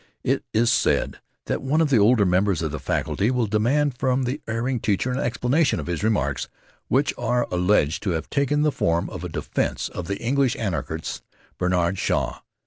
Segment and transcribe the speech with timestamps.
[0.23, 4.23] It is said that one of the older members of the faculty will demand from
[4.23, 6.49] the erring teacher an explanation of his remarks
[6.87, 11.21] which are alleged to have taken the form of a defense of the English anarchist
[11.59, 12.39] Bernhard Shaw.